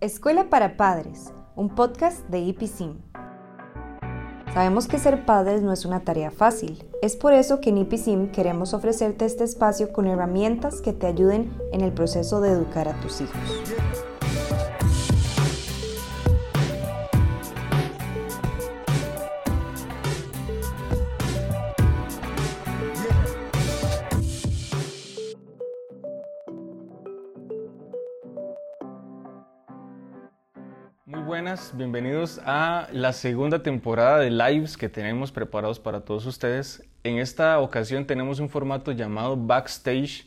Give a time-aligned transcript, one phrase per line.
[0.00, 2.96] Escuela para Padres, un podcast de IPSIM.
[4.52, 6.84] Sabemos que ser padres no es una tarea fácil.
[7.00, 11.50] Es por eso que en IPSIM queremos ofrecerte este espacio con herramientas que te ayuden
[11.72, 14.15] en el proceso de educar a tus hijos.
[31.74, 36.84] Bienvenidos a la segunda temporada de lives que tenemos preparados para todos ustedes.
[37.02, 40.26] En esta ocasión tenemos un formato llamado Backstage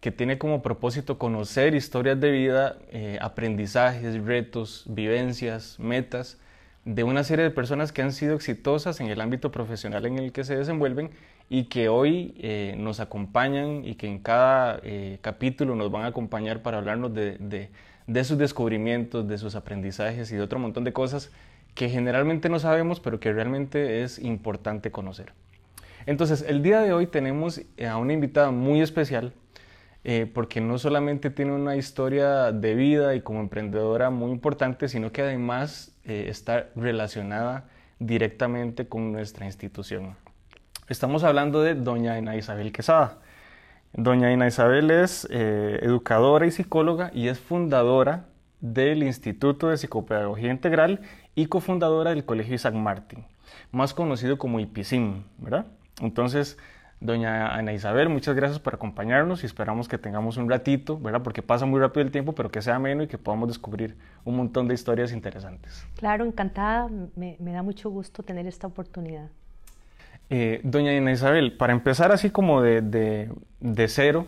[0.00, 6.38] que tiene como propósito conocer historias de vida, eh, aprendizajes, retos, vivencias, metas
[6.84, 10.32] de una serie de personas que han sido exitosas en el ámbito profesional en el
[10.32, 11.10] que se desenvuelven
[11.50, 16.08] y que hoy eh, nos acompañan y que en cada eh, capítulo nos van a
[16.08, 17.70] acompañar para hablarnos de de
[18.24, 21.30] sus descubrimientos, de sus aprendizajes y de otro montón de cosas
[21.74, 25.32] que generalmente no sabemos, pero que realmente es importante conocer.
[26.06, 29.32] Entonces, el día de hoy tenemos a una invitada muy especial,
[30.04, 35.12] eh, porque no solamente tiene una historia de vida y como emprendedora muy importante, sino
[35.12, 40.16] que además eh, está relacionada directamente con nuestra institución.
[40.88, 43.18] Estamos hablando de doña Ana Isabel Quesada.
[43.92, 48.26] Doña Ina Isabel es eh, educadora y psicóloga y es fundadora
[48.60, 51.00] del Instituto de Psicopedagogía Integral
[51.34, 53.24] y cofundadora del Colegio Isaac Martin,
[53.72, 55.66] más conocido como IPISIM, ¿verdad?
[56.00, 56.58] Entonces,
[57.00, 61.22] doña Ana Isabel, muchas gracias por acompañarnos y esperamos que tengamos un ratito, ¿verdad?
[61.22, 64.36] Porque pasa muy rápido el tiempo, pero que sea ameno y que podamos descubrir un
[64.36, 65.86] montón de historias interesantes.
[65.96, 69.30] Claro, encantada, me da mucho gusto tener esta oportunidad.
[70.30, 72.82] Eh, doña Inés Isabel, para empezar así como de,
[73.60, 74.26] de, cero,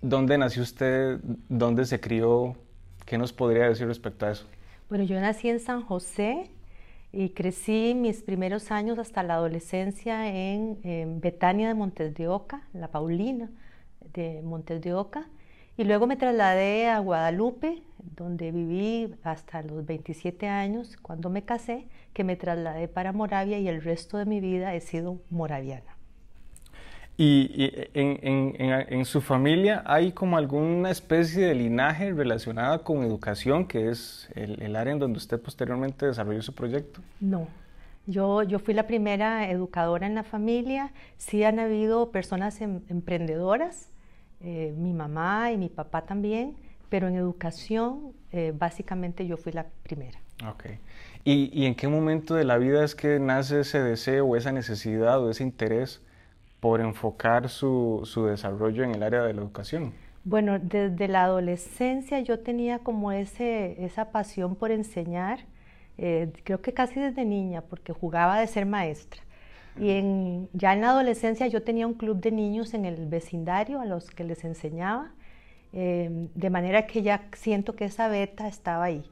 [0.00, 1.18] ¿dónde nació usted?
[1.48, 2.56] ¿Dónde se crió?
[3.04, 4.46] ¿Qué nos podría decir respecto a eso?
[4.88, 6.48] Bueno, yo nací en San José
[7.12, 12.62] y crecí mis primeros años hasta la adolescencia en, en Betania de Montes de Oca,
[12.72, 13.50] la Paulina
[14.12, 15.26] de Montes de Oca.
[15.76, 17.82] Y luego me trasladé a Guadalupe,
[18.16, 23.68] donde viví hasta los 27 años, cuando me casé, que me trasladé para Moravia y
[23.68, 25.94] el resto de mi vida he sido moraviana.
[27.16, 34.28] ¿Y, en, su familia hay como alguna especie de linaje relacionada con educación, que es
[34.34, 37.00] el, área en donde usted posteriormente desarrolló su proyecto?
[37.20, 37.46] No,
[38.06, 40.92] yo, yo fui la primera educadora en la familia.
[41.16, 43.90] Sí han habido personas em, emprendedoras,
[44.40, 46.56] eh, mi mamá y mi papá también,
[46.94, 50.20] pero en educación eh, básicamente yo fui la primera.
[50.48, 50.66] Ok.
[51.24, 54.52] ¿Y, ¿Y, en qué momento de la vida es que nace ese deseo o esa
[54.52, 56.00] necesidad o ese interés
[56.60, 59.92] por enfocar su, su desarrollo en el área de la educación?
[60.22, 65.40] Bueno, desde la adolescencia yo tenía como ese, esa pasión por enseñar,
[65.98, 69.20] eh, creo que casi desde niña, porque jugaba de ser maestra.
[69.80, 73.80] Y en, ya en la adolescencia yo tenía un club de niños en el vecindario
[73.80, 75.10] a los que les enseñaba,
[75.74, 79.04] eh, de manera que ya siento que esa beta estaba ahí.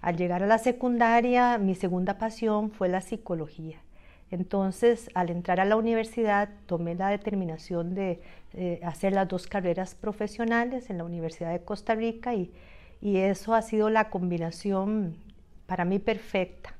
[0.00, 3.78] Al llegar a la secundaria, mi segunda pasión fue la psicología.
[4.30, 8.20] Entonces, al entrar a la universidad, tomé la determinación de
[8.54, 12.50] eh, hacer las dos carreras profesionales en la Universidad de Costa Rica y,
[13.00, 15.16] y eso ha sido la combinación
[15.66, 16.76] para mí perfecta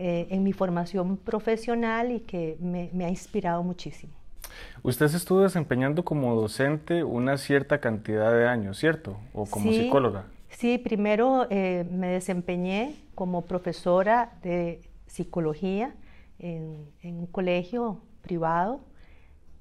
[0.00, 4.12] eh, en mi formación profesional y que me, ha inspirado muchísimo.
[4.82, 9.18] Usted se estuvo desempeñando como docente una cierta cantidad de años, ¿cierto?
[9.32, 10.26] O como psicóloga.
[10.50, 15.94] Sí, primero eh, me desempeñé como profesora de psicología
[16.38, 18.80] en, un colegio privado.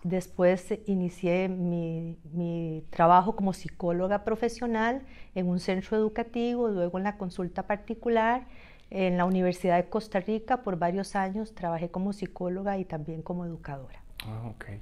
[0.03, 5.02] Después inicié mi, mi, trabajo como psicóloga profesional
[5.36, 8.46] en un centro educativo, luego en la consulta particular
[8.90, 13.46] en la Universidad de Costa Rica por varios años trabajé como psicóloga y también como
[13.46, 14.02] educadora.
[14.28, 14.82] Ah, okay.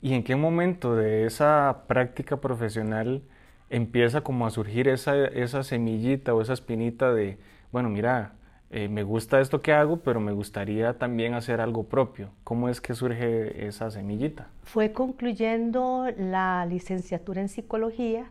[0.00, 3.22] ¿Y en qué momento de esa práctica profesional
[3.70, 7.38] empieza como a surgir esa, esa semillita o esa espinita de,
[7.70, 8.32] bueno, mira,
[8.70, 12.30] eh, me gusta esto que hago, pero me gustaría también hacer algo propio?
[12.42, 14.48] ¿Cómo es que surge esa semillita?
[14.62, 18.30] Fue concluyendo la licenciatura en psicología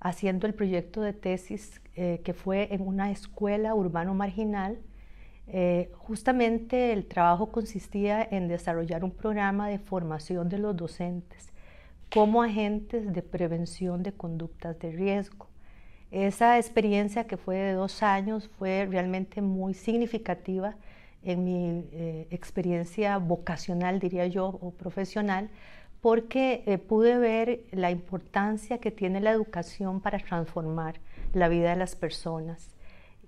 [0.00, 4.78] haciendo el proyecto de tesis eh, que fue en una escuela urbano marginal.
[5.46, 11.52] Eh, justamente el trabajo consistía en desarrollar un programa de formación de los docentes
[12.10, 15.48] como agentes de prevención de conductas de riesgo.
[16.10, 20.76] Esa experiencia que fue de dos años fue realmente muy significativa
[21.24, 25.50] en mi eh, experiencia vocacional, diría yo, o profesional,
[26.00, 31.00] porque eh, pude ver la importancia que tiene la educación para transformar
[31.32, 32.73] la vida de las personas.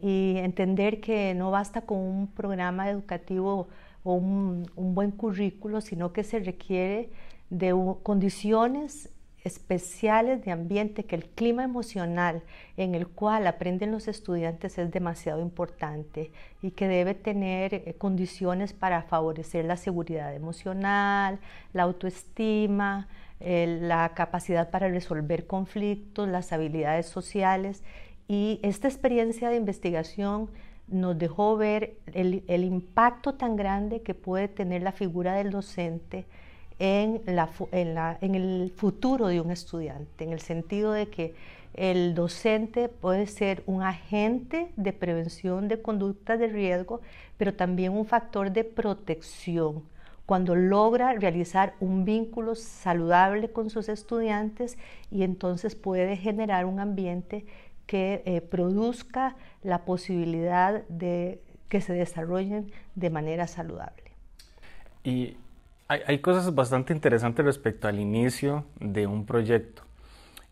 [0.01, 3.69] Y entender que no basta con un programa educativo
[4.05, 7.11] o un, buen currículo, sino que se requiere
[7.51, 9.11] de condiciones
[9.45, 12.43] especiales de ambiente, que el clima emocional
[12.77, 16.33] en el cual aprenden los estudiantes es demasiado importante
[16.63, 21.39] y que debe tener eh, condiciones para favorecer la seguridad emocional,
[21.73, 23.07] la autoestima,
[23.39, 27.83] la capacidad para resolver conflictos, las habilidades sociales.
[28.29, 30.49] Y esta experiencia de investigación
[30.89, 36.27] nos dejó ver el, impacto tan grande que puede tener la figura del docente
[36.79, 41.35] en, el futuro de un estudiante, en el sentido de que
[41.75, 47.01] el docente puede ser un agente de prevención de conductas de riesgo,
[47.37, 49.83] pero también un factor de protección
[50.27, 54.77] cuando logra realizar un vínculo saludable con sus estudiantes
[55.11, 57.47] y entonces puede generar un ambiente
[57.87, 64.13] que eh, produzca la posibilidad de que se desarrollen de manera saludable.
[65.05, 65.37] Y
[65.89, 69.83] hay, cosas bastante interesantes respecto al inicio de un proyecto.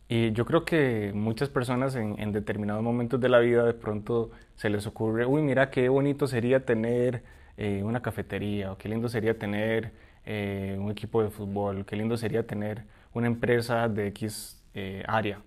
[0.08, 4.70] Y yo creo que muchas personas en, determinados momentos de la vida de pronto se
[4.70, 7.24] les ocurre, uy, mira qué bonito sería tener
[7.56, 9.92] eh, una cafetería, o qué lindo sería tener
[10.24, 15.40] eh, un equipo de fútbol, qué lindo sería tener una empresa de X eh, área.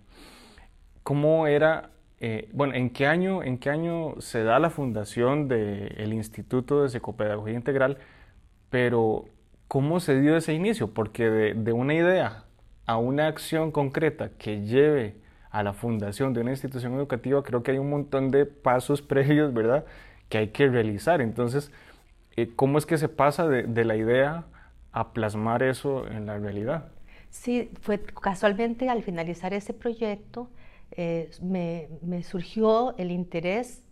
[1.08, 1.92] ¿Cómo era,
[2.52, 7.54] bueno, en qué, año, en qué año se da la fundación del Instituto de Psicopedagogía
[7.54, 7.98] Integral?
[8.70, 9.26] Pero
[9.68, 10.94] ¿Cómo se dio ese inicio?
[10.94, 12.46] Porque de, una idea
[12.86, 15.18] a una acción concreta que lleve
[15.52, 19.54] a la fundación de una institución educativa, creo que hay un montón de pasos previos,
[19.54, 19.86] ¿verdad?,
[20.30, 21.22] que hay que realizar.
[21.22, 21.72] Entonces,
[22.38, 24.46] eh, ¿cómo es que se pasa de, la idea
[24.94, 26.92] a plasmar eso en la realidad?
[27.30, 30.50] Sí, fue casualmente al finalizar ese proyecto,
[30.92, 33.84] eh, me, surgió el interés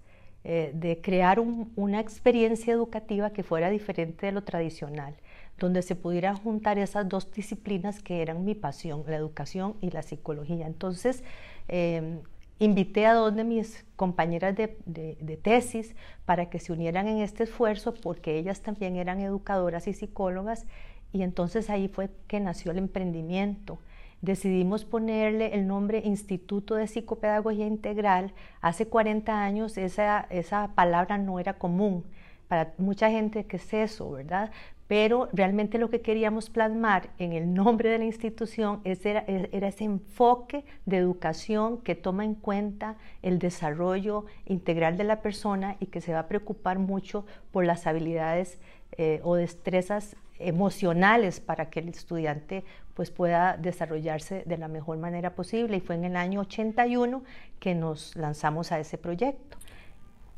[0.44, 5.15] eh, de crear una experiencia educativa que fuera diferente de lo tradicional
[5.57, 10.01] donde se pudieran juntar esas dos disciplinas que eran mi pasión, la educación y la
[10.01, 10.68] psicología.
[10.68, 11.24] Entonces,
[11.68, 12.19] em,
[12.59, 15.95] invité a dos de mis compañeras de, de, tesis
[16.25, 20.65] para que se unieran en este esfuerzo porque ellas también eran educadoras y psicólogas
[21.12, 23.80] y entonces ahí fue que nació el emprendimiento.
[24.25, 28.33] Decidimos ponerle el nombre Instituto de Psicopedagogía Integral.
[28.60, 32.04] Hace 40 años esa, esa palabra no era común
[32.48, 34.51] para mucha gente, ¿qué es eso, verdad?
[34.88, 40.63] pero realmente lo que queríamos plasmar en el nombre de la institución era, ese enfoque
[40.86, 46.13] de educación que toma en cuenta el desarrollo integral de la persona y que se
[46.13, 48.60] va a preocupar mucho por las habilidades
[48.98, 55.35] eh, o destrezas emocionales para que el estudiante pues pueda desarrollarse de la mejor manera
[55.35, 57.23] posible y fue en el año 81
[57.59, 59.57] que nos lanzamos a ese proyecto.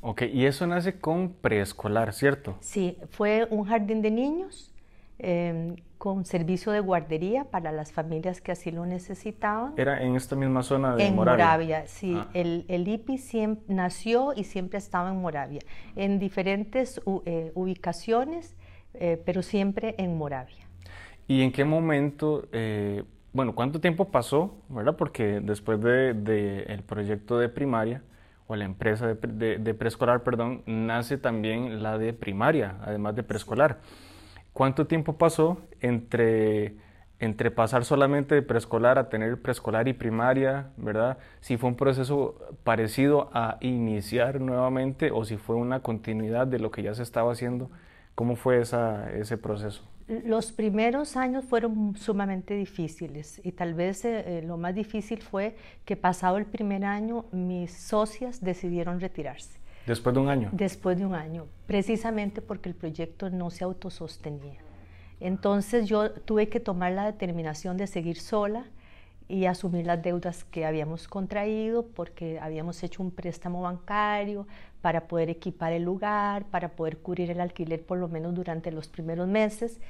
[0.02, 2.58] Ok, y eso nace con preescolar, ¿cierto?
[2.62, 4.74] Sí, fue un jardín de niños
[5.18, 9.74] em, con servicio de guardería para las familias que así lo necesitaban.
[9.78, 11.46] ¿Era en esta misma zona de en Moravia?
[11.46, 12.14] Moravia, sí.
[12.16, 12.30] Ah.
[12.34, 13.20] El, el, IPI
[13.68, 15.62] nació y siempre estaba en Moravia,
[15.96, 18.56] en diferentes eh, ubicaciones,
[19.00, 20.68] eh, pero siempre en Moravia.
[21.28, 23.04] ¿Y en qué momento, eh,
[23.34, 24.96] bueno, cuánto tiempo pasó, verdad?
[24.96, 28.02] Porque después del de, el proyecto de primaria,
[28.48, 33.80] o la empresa de, preescolar, perdón, nace también la de primaria, además de preescolar.
[34.54, 36.78] ¿Cuánto tiempo pasó entre,
[37.20, 41.18] entre pasar solamente de preescolar a tener preescolar y primaria, verdad?
[41.42, 46.72] Si fue un proceso parecido a iniciar nuevamente o si fue una continuidad de lo
[46.72, 47.70] que ya se estaba haciendo,
[48.18, 49.84] ¿cómo fue esa, ese proceso?
[50.08, 55.56] Los primeros años fueron sumamente difíciles y tal vez eh, eh, lo más difícil fue
[55.86, 59.60] que pasado el primer año mis socias decidieron retirarse.
[59.86, 60.50] ¿Después de un año?
[60.52, 64.62] Después de un año, precisamente porque el proyecto no se autosostenía.
[65.20, 68.66] Entonces yo tuve que tomar la determinación de seguir sola
[69.30, 74.48] y asumir las deudas que habíamos contraído porque habíamos hecho un préstamo bancario
[74.82, 78.88] para poder equipar el lugar, para poder cubrir el alquiler por lo menos durante los
[78.88, 79.82] primeros meses.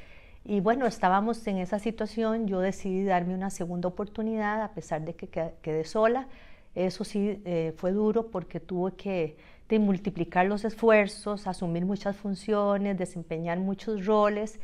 [0.44, 5.14] Y bueno, estábamos en esa situación, yo decidí darme una segunda oportunidad a pesar de
[5.14, 5.28] que
[5.62, 6.28] quedé sola.
[6.74, 9.36] Eso sí eh, fue duro porque tuve que
[9.80, 14.60] multiplicar los esfuerzos, asumir muchas funciones, desempeñar muchos roles,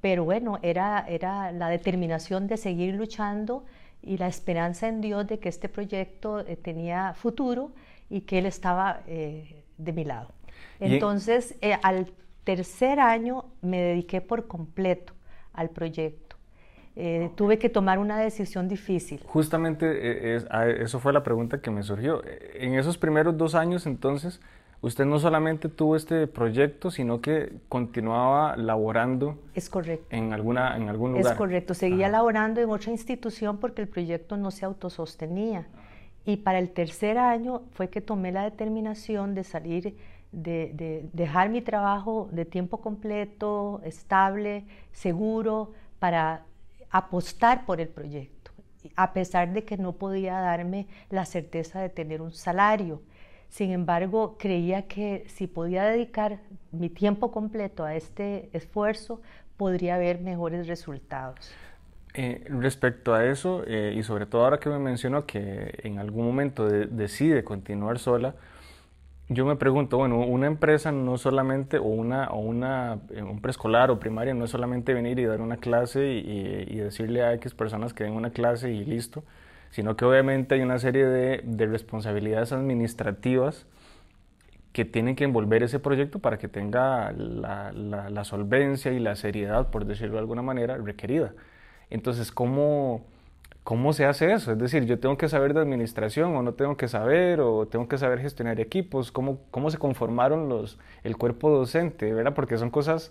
[0.00, 3.64] pero bueno, era, era la determinación de seguir luchando
[4.04, 7.72] y la esperanza en Dios de que este proyecto eh, tenía futuro
[8.10, 10.28] y que Él estaba eh, de mi lado.
[10.80, 12.12] Entonces, eh, al
[12.44, 15.14] tercer año me dediqué por completo
[15.52, 16.36] al proyecto.
[16.96, 19.20] eh, tuve que tomar una decisión difícil.
[19.26, 19.84] Justamente
[20.36, 20.44] eh,
[20.80, 22.22] eso fue la pregunta que me surgió.
[22.54, 24.40] En esos primeros dos años, entonces,
[24.84, 29.38] usted no solamente tuvo este proyecto, sino que continuaba laborando.
[29.54, 30.06] Es correcto.
[30.10, 31.32] En, alguna, en algún lugar.
[31.32, 31.72] Es correcto.
[31.72, 35.66] Seguía laborando en otra institución porque el proyecto no se autosostenía.
[36.26, 39.96] Y para el tercer año fue que tomé la determinación de salir,
[40.32, 46.44] de, dejar mi trabajo de tiempo completo, estable, seguro, para
[46.90, 48.50] apostar por el proyecto,
[48.96, 53.00] a pesar de que no podía darme la certeza de tener un salario.
[53.54, 56.40] Sin embargo, creía que si podía dedicar
[56.72, 59.22] mi tiempo completo a este esfuerzo,
[59.56, 61.54] podría haber mejores resultados.
[62.14, 66.26] Eh, respecto a eso, eh, y sobre todo ahora que me mencionó que en algún
[66.26, 68.34] momento decide continuar sola,
[69.28, 73.88] yo me pregunto, bueno, una empresa no solamente, o, una, o una, eh, un preescolar
[73.92, 77.94] o primaria, no es solamente venir y dar una clase y, decirle a X personas
[77.94, 79.22] que den una clase y listo,
[79.74, 83.66] sino que obviamente hay una serie de, de responsabilidades administrativas
[84.72, 89.70] que tienen que envolver ese proyecto para que tenga la, la solvencia y la seriedad,
[89.70, 91.32] por decirlo de alguna manera, requerida.
[91.90, 93.04] Entonces, ¿cómo,
[93.64, 94.52] ¿cómo se hace eso?
[94.52, 97.88] Es decir, yo tengo que saber de administración o no tengo que saber o tengo
[97.88, 102.14] que saber gestionar equipos, ¿cómo, cómo se conformaron los, el cuerpo docente?
[102.14, 102.32] ¿verdad?
[102.32, 103.10] Porque son cosas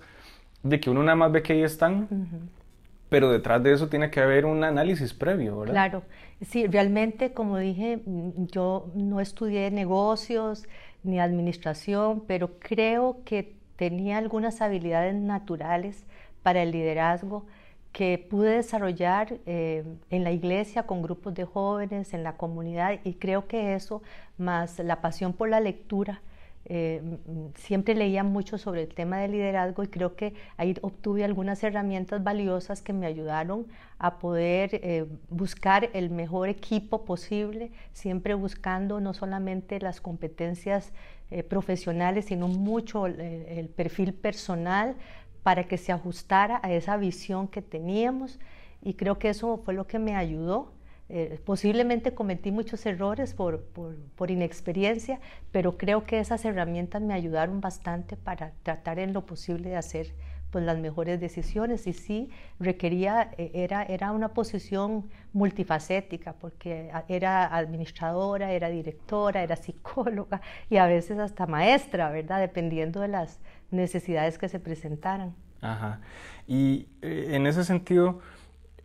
[0.63, 2.07] de que uno nada más ve que ahí están,
[3.13, 5.73] pero detrás de eso tiene que haber un análisis previo, ¿verdad?
[5.73, 6.03] Claro,
[6.41, 10.63] sí, realmente, como dije, yo no estudié negocios
[11.03, 16.05] ni administración, pero creo que tenía algunas habilidades naturales
[16.41, 17.45] para el liderazgo
[17.91, 23.13] que pude desarrollar eh, en la iglesia con grupos de jóvenes, en la comunidad, y
[23.13, 24.01] creo que eso,
[24.39, 26.23] más la pasión por la lectura,
[26.65, 27.01] eh,
[27.55, 32.23] siempre leía mucho sobre el tema del liderazgo y creo que ahí obtuve algunas herramientas
[32.23, 33.67] valiosas que me ayudaron
[33.99, 40.91] a poder eh, buscar el mejor equipo posible, siempre buscando no solamente las competencias
[41.49, 44.95] profesionales, sino mucho el perfil personal
[45.41, 48.39] para que se ajustara a esa visión que teníamos
[48.83, 50.72] y creo que eso fue lo que me ayudó.
[51.09, 55.19] Eh, posiblemente cometí muchos errores por, por, inexperiencia,
[55.51, 60.13] pero creo que esas herramientas me ayudaron bastante para tratar en lo posible de hacer
[60.49, 61.87] pues, las mejores decisiones.
[61.87, 62.29] Y sí,
[62.59, 70.77] requería, eh, era, era una posición multifacética, porque era administradora, era directora, era psicóloga y
[70.77, 72.39] a veces hasta maestra, ¿verdad?
[72.39, 73.39] Dependiendo de las
[73.71, 75.35] necesidades que se presentaran.
[75.61, 75.99] Ajá.
[76.47, 78.19] Y eh, en ese sentido,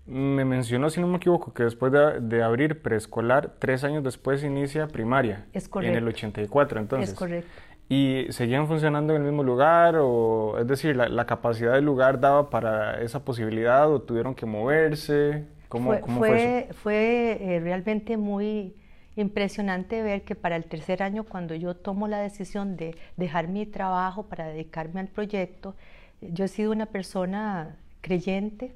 [0.08, 4.88] me mencionó, si no me equivoco, que después de, abrir preescolar, tres años después inicia
[4.88, 5.46] primaria.
[5.52, 5.96] Es correcto.
[5.96, 7.10] En el 84, entonces.
[7.10, 7.50] Es correcto.
[7.90, 9.96] ¿Y seguían funcionando en el mismo lugar?
[9.98, 15.44] O, es decir, la, capacidad del lugar daba para esa posibilidad o tuvieron que moverse?
[15.68, 16.74] ¿Cómo fue, cómo fue, eso?
[16.74, 18.74] Fue eh, realmente muy
[19.16, 23.66] impresionante ver que para el tercer año, cuando yo tomo la decisión de dejar mi
[23.66, 25.74] trabajo para dedicarme al proyecto,
[26.20, 28.72] yo he sido una persona creyente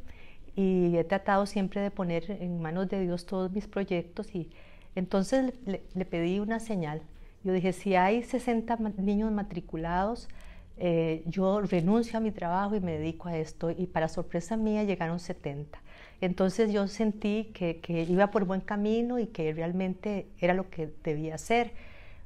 [0.55, 4.51] y he tratado siempre de poner en manos de Dios todos mis proyectos y
[4.95, 7.01] entonces le, pedí una señal.
[7.45, 10.29] Yo dije, si hay 60 niños matriculados,
[10.77, 13.71] eh, yo renuncio a mi trabajo y me dedico a esto.
[13.71, 15.79] Y para sorpresa mía llegaron 70.
[16.21, 21.37] Entonces yo sentí que, iba por buen camino y que realmente era lo que debía
[21.37, 21.73] hacer.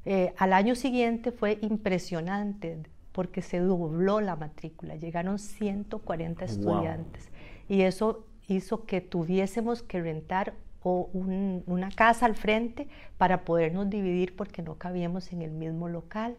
[0.05, 2.79] Eh, al año siguiente fue impresionante
[3.13, 7.31] porque se dobló la matrícula, llegaron 140 estudiantes
[7.69, 12.87] y eso hizo que tuviésemos que rentar una casa al frente
[13.19, 16.37] para podernos dividir porque no cabíamos en el mismo local.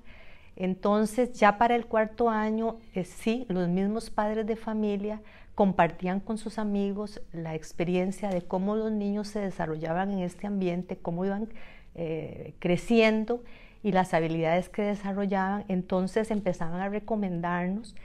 [0.55, 5.21] Entonces ya para el cuarto año, eh, sí, los mismos padres de familia
[5.53, 10.97] compartían con sus amigos la experiencia de cómo los niños se desarrollaban en este ambiente,
[10.97, 11.49] cómo iban
[11.95, 13.43] eh, creciendo
[13.83, 17.95] y las habilidades que desarrollaban, entonces empezaban a recomendarnos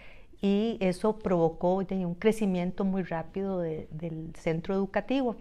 [0.43, 5.37] y eso provocó un crecimiento muy rápido del centro educativo.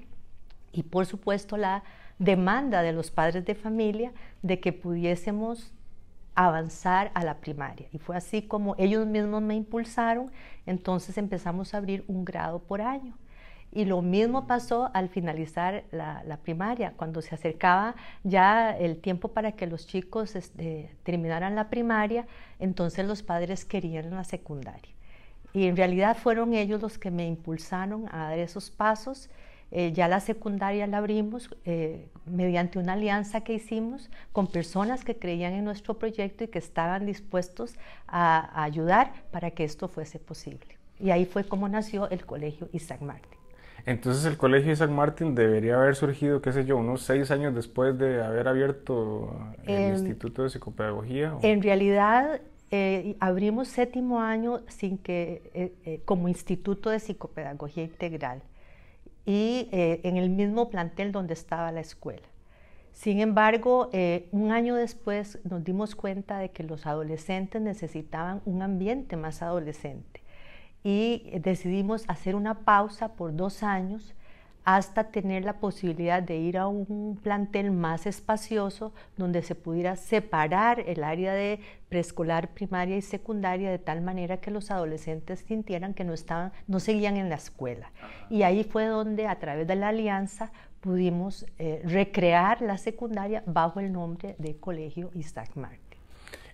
[0.71, 1.83] Y por supuesto la
[2.19, 5.73] demanda de los padres de familia de que pudiésemos
[6.35, 7.87] avanzar a la primaria.
[7.91, 10.31] Y fue así como ellos mismos me impulsaron,
[10.67, 13.17] entonces empezamos a abrir un grado por año.
[13.73, 19.53] Y lo mismo pasó al finalizar la, primaria, cuando se acercaba ya el tiempo para
[19.53, 22.27] que los chicos este, terminaran la primaria,
[22.59, 24.91] entonces los padres querían la secundaria.
[25.53, 29.29] Y en realidad fueron ellos los que me impulsaron a dar esos pasos.
[29.71, 35.17] Eh, ya la secundaria la abrimos eh, mediante una alianza que hicimos con personas que
[35.17, 37.75] creían en nuestro proyecto y que estaban dispuestos
[38.05, 40.77] a ayudar para que esto fuese posible.
[40.99, 43.40] Y ahí fue como nació el Colegio Isaac Martin.
[43.85, 47.97] Entonces el colegio Isaac Martin debería haber surgido, qué sé yo, unos seis años después
[47.97, 49.35] de haber abierto
[49.65, 51.35] el Instituto de Psicopedagogía.
[51.41, 58.41] En realidad eh, abrimos séptimo año sin que, eh, eh, como Instituto de Psicopedagogía Integral
[59.25, 62.27] y en el mismo plantel donde estaba la escuela.
[62.91, 63.91] Sin embargo,
[64.31, 70.20] un año después nos dimos cuenta de que los adolescentes necesitaban un ambiente más adolescente
[70.83, 74.13] y decidimos hacer una pausa por dos años
[74.63, 80.79] hasta tener la posibilidad de ir a un plantel más espacioso donde se pudiera separar
[80.81, 81.59] el área de
[81.89, 86.79] preescolar, primaria y secundaria de tal manera que los adolescentes sintieran que no estaban, no
[86.79, 87.91] seguían en la escuela.
[88.29, 93.79] Y ahí fue donde a través de la alianza pudimos eh, recrear la secundaria bajo
[93.79, 95.79] el nombre de Colegio Isaac Martin.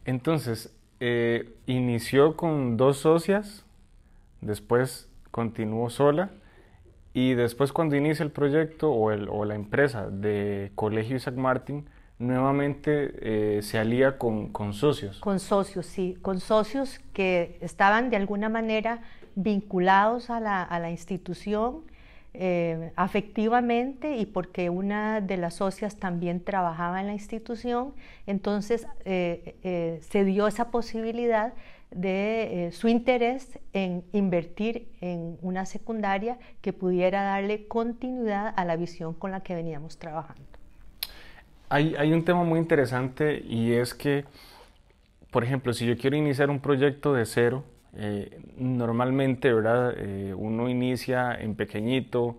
[0.05, 3.66] Entonces, eh, inició con dos socias
[4.41, 6.31] después continuó sola
[7.13, 11.89] y después cuando inicia el proyecto o, el, o la empresa de Colegio Isaac Martin,
[12.19, 15.19] nuevamente eh, se alía con, con, socios.
[15.19, 19.01] Con socios, sí, con socios que estaban de alguna manera
[19.35, 21.81] vinculados a la, a la institución
[22.33, 27.93] eh, afectivamente y porque una de las socias también trabajaba en la institución,
[28.27, 31.53] entonces eh, se dio esa posibilidad
[31.91, 38.75] de eh, su interés en invertir en una secundaria que pudiera darle continuidad a la
[38.75, 40.43] visión con la que veníamos trabajando.
[41.69, 44.25] Hay, hay un tema muy interesante y es que,
[45.31, 47.63] por ejemplo, si yo quiero iniciar un proyecto de cero,
[47.95, 49.93] eh, normalmente, ¿verdad?
[49.97, 52.37] Eh, uno inicia en pequeñito,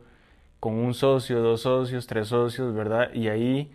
[0.61, 3.12] con un socio, dos socios, tres socios, ¿verdad?
[3.12, 3.71] Y ahí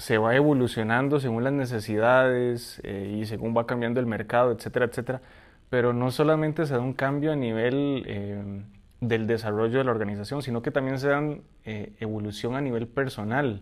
[0.00, 5.20] se va evolucionando según las necesidades eh, y según va cambiando el mercado, etcétera, etcétera.
[5.68, 8.62] Pero no solamente se da un cambio a nivel eh,
[9.00, 11.22] del desarrollo de la organización, sino que también se da
[11.64, 13.60] eh, evolución a nivel personal.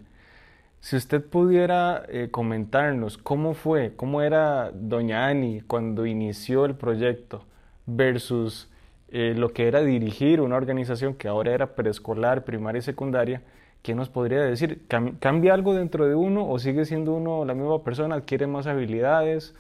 [0.80, 7.45] Si usted pudiera comentarnos cómo fue, cómo era Doña Ani cuando inició el proyecto
[7.84, 8.71] versus
[9.10, 13.43] lo que era dirigir una organización que ahora era preescolar, primaria y secundaria,
[13.82, 14.86] ¿qué nos podría decir?
[14.86, 19.54] ¿Cambia algo dentro de uno o sigue siendo uno la misma persona, adquiere más habilidades?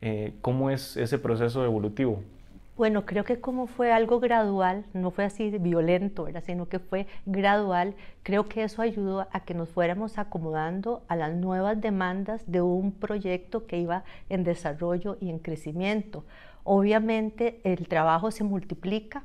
[0.00, 2.22] Eh, ¿Cómo es ese proceso evolutivo?
[2.78, 7.96] Bueno, creo que como fue algo gradual, no fue así violento, sino que fue gradual,
[8.22, 12.92] creo que eso ayudó a que nos fuéramos acomodando a las nuevas demandas de un
[12.92, 16.24] proyecto que iba en desarrollo y en crecimiento.
[16.62, 19.24] Obviamente el trabajo se multiplica,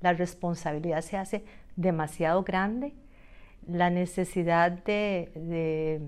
[0.00, 2.94] la responsabilidad se hace demasiado grande
[3.68, 6.00] la necesidad de,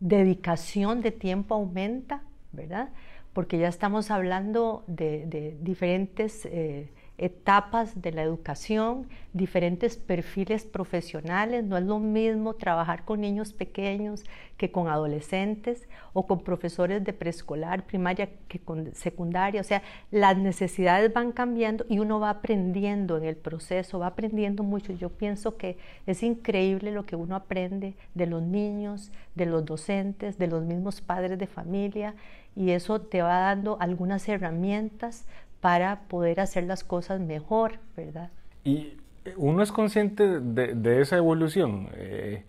[0.00, 2.22] dedicación de tiempo aumenta,
[2.52, 2.90] ¿verdad?
[3.32, 11.64] Porque ya estamos hablando de, diferentes eh, etapas de la educación, diferentes perfiles profesionales.
[11.64, 14.24] No es lo mismo trabajar con niños pequeños
[14.56, 19.60] que con adolescentes o con profesores de preescolar, primaria que con secundaria.
[19.60, 24.62] O sea, las necesidades van cambiando y uno va aprendiendo en el proceso, va aprendiendo
[24.62, 24.92] mucho.
[24.92, 25.76] Yo pienso que
[26.06, 31.00] es increíble lo que uno aprende de los niños, de los docentes, de los mismos
[31.00, 32.14] padres de familia
[32.58, 35.26] y eso te va dando algunas herramientas
[35.60, 38.30] para poder hacer las cosas mejor, ¿verdad?
[38.64, 38.98] Y
[39.36, 41.88] uno es consciente de, esa evolución.
[41.94, 42.44] Eh,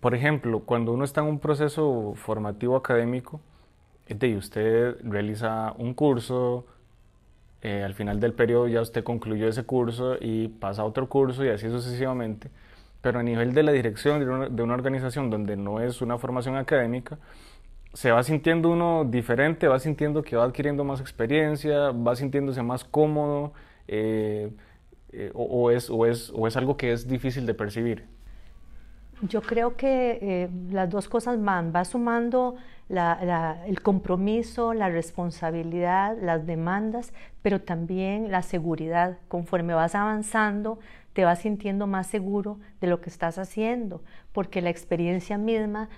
[0.00, 3.40] por ejemplo, cuando uno está en un proceso formativo académico,
[4.08, 6.66] de usted realiza un curso,
[7.62, 11.44] eh, al final del periodo ya usted concluyó ese curso y pasa a otro curso
[11.44, 12.50] y así sucesivamente.
[13.02, 17.18] Pero a nivel de la dirección de una organización donde no es una formación académica,
[17.92, 22.84] se va sintiendo uno diferente, va sintiendo que va adquiriendo más experiencia, va sintiéndose más
[22.84, 23.52] cómodo,
[23.88, 24.50] eh,
[25.12, 28.04] eh, o, es, o, es, o, es, algo que es difícil de percibir?
[29.22, 32.56] Yo creo que eh, las dos cosas van, va sumando
[32.88, 39.18] el compromiso, la responsabilidad, las demandas, pero también la seguridad.
[39.28, 40.78] Conforme vas avanzando,
[41.20, 44.02] te vas sintiendo más seguro de lo que estás haciendo,
[44.32, 45.90] porque la experiencia misma,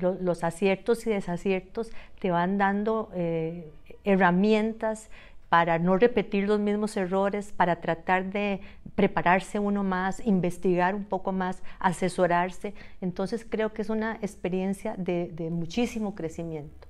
[0.00, 3.70] los aciertos y desaciertos te van dando eh,
[4.04, 5.10] herramientas
[5.50, 8.62] para no repetir los mismos errores, para tratar de
[8.94, 12.72] prepararse uno más, investigar un poco más, asesorarse.
[13.02, 16.88] Entonces creo que es una experiencia de, muchísimo crecimiento.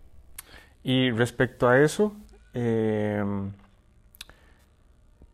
[0.85, 2.15] Y respecto a eso,
[2.55, 3.25] eh,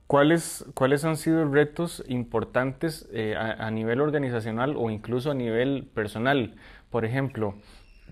[0.08, 6.54] ¿Cuáles, ¿Cuáles han sido retos importantes eh, a, nivel organizacional o incluso a nivel personal?
[6.88, 7.56] Por ejemplo,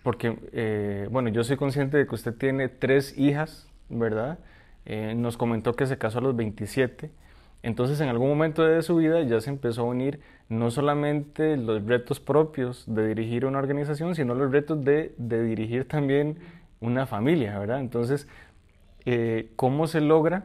[0.03, 4.39] porque, eh, bueno, yo soy consciente de que usted tiene tres hijas, ¿verdad?
[4.85, 7.11] Eh, nos comentó que se casó a los 27.
[7.63, 11.83] Entonces en algún momento de su vida ya se empezó a unir no solamente los
[11.87, 16.41] retos propios de dirigir una organización, sino los retos de, dirigir también
[16.79, 17.81] una familia, ¿verdad?
[17.81, 18.29] Entonces,
[19.07, 20.45] eh, ¿cómo se logra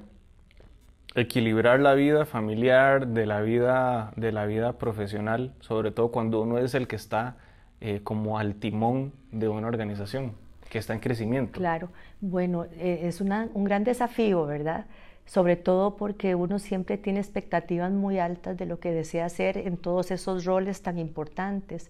[1.16, 6.58] equilibrar la vida familiar de la vida, de la vida profesional, sobre todo cuando uno
[6.58, 7.38] es el que está
[7.82, 10.34] eh, como al timón de una organización
[10.70, 11.60] que está en crecimiento?
[11.60, 11.90] Claro,
[12.22, 14.86] bueno, eh, es un gran desafío, ¿verdad?
[15.26, 19.78] sobre todo porque uno siempre tiene expectativas muy altas de lo que desea hacer en
[19.78, 21.90] todos esos roles tan importantes.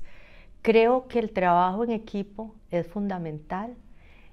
[0.62, 3.74] Creo que el trabajo en equipo es fundamental,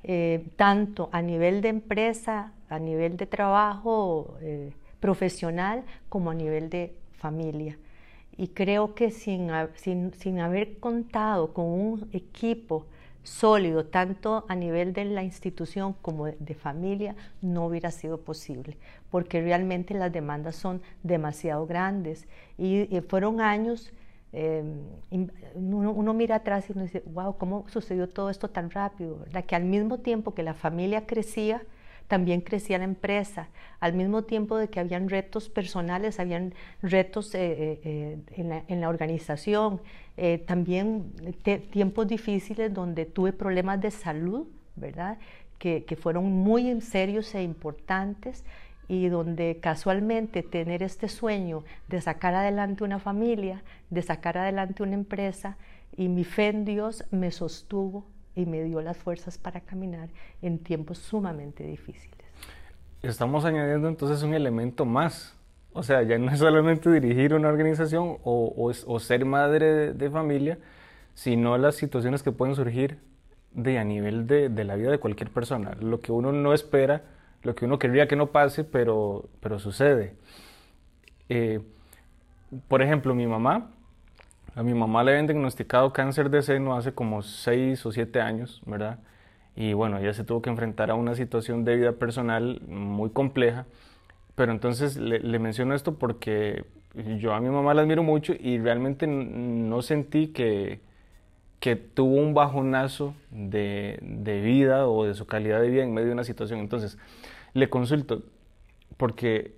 [0.05, 6.71] eh, tanto a nivel de empresa, a nivel de trabajo eh, profesional, como a nivel
[6.71, 7.79] de familia.
[8.37, 12.87] Y creo que sin, sin, sin haber contado con un equipo
[13.29, 18.77] sólido, tanto a nivel de la institución como de familia, no hubiera sido posible,
[19.11, 23.93] porque realmente las demandas son demasiado grandes y, fueron años,
[24.33, 24.62] eh,
[25.55, 29.25] uno, mira atrás y uno dice, wow, ¿cómo sucedió todo esto tan rápido?
[29.33, 31.62] la Que al mismo tiempo que la familia crecía,
[32.09, 33.49] también crecía la empresa,
[33.81, 38.88] al mismo tiempo de que habían retos personales, habían retos eh, eh, eh, en, la,
[38.88, 39.81] organización,
[40.47, 41.12] también
[41.71, 45.19] tiempos difíciles donde tuve problemas de salud, ¿verdad?
[45.59, 48.45] Que, que fueron muy serios e importantes
[48.88, 54.94] y donde casualmente tener este sueño de sacar adelante una familia, de sacar adelante una
[54.94, 55.59] empresa,
[55.96, 60.09] y mi fe en Dios me sostuvo y me dio las fuerzas para caminar
[60.42, 62.16] en tiempos sumamente difíciles.
[63.03, 65.35] Estamos añadiendo entonces un elemento más.
[65.72, 70.59] O sea, ya no es solamente dirigir una organización o, o, ser madre de, familia,
[71.14, 72.98] sino las situaciones que pueden surgir
[73.53, 75.77] de a nivel de, de, la vida de cualquier persona.
[75.81, 77.03] Lo que uno no espera,
[77.42, 80.14] lo que uno querría que no pase, pero, pero sucede.
[81.29, 81.61] Eh,
[82.68, 83.70] por ejemplo, mi mamá
[84.59, 88.61] a mi mamá le habían diagnosticado cáncer de seno hace como 6 o 7 años,
[88.66, 88.98] ¿verdad?
[89.55, 93.66] Y bueno, ella se tuvo que enfrentar a una situación de vida personal muy compleja.
[94.35, 96.64] Pero entonces le, menciono esto porque
[97.20, 100.81] yo a mi mamá la admiro mucho y realmente no sentí que,
[101.61, 106.09] que tuvo un bajonazo de, de, vida o de su calidad de vida en medio
[106.09, 106.61] de una situación.
[106.61, 106.99] Entonces,
[107.55, 108.23] le consulto,
[108.97, 109.57] porque